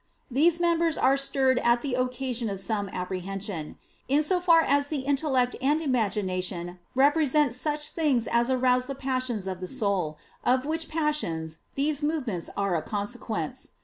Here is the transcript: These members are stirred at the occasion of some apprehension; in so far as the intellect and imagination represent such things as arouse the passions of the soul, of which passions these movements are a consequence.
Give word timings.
These 0.31 0.59
members 0.59 0.97
are 0.97 1.15
stirred 1.15 1.59
at 1.59 1.83
the 1.83 1.93
occasion 1.93 2.49
of 2.49 2.59
some 2.59 2.89
apprehension; 2.89 3.77
in 4.07 4.23
so 4.23 4.39
far 4.39 4.61
as 4.61 4.87
the 4.87 5.01
intellect 5.01 5.55
and 5.61 5.79
imagination 5.79 6.79
represent 6.95 7.53
such 7.53 7.89
things 7.91 8.25
as 8.25 8.49
arouse 8.49 8.87
the 8.87 8.95
passions 8.95 9.45
of 9.45 9.59
the 9.59 9.67
soul, 9.69 10.17
of 10.43 10.65
which 10.65 10.89
passions 10.89 11.59
these 11.75 12.01
movements 12.01 12.49
are 12.57 12.75
a 12.75 12.81
consequence. 12.81 13.73